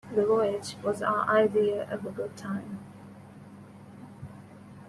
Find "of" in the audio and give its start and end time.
1.91-2.07